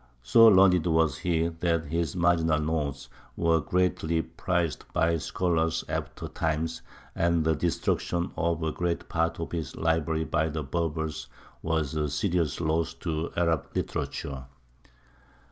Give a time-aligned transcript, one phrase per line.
[0.23, 3.07] So learned was he that his marginal notes
[3.37, 6.81] were greatly prized by scholars of after times,
[7.13, 11.27] and the destruction of a great part of his library by the Berbers
[11.61, 14.47] was a serious loss to Arab literature.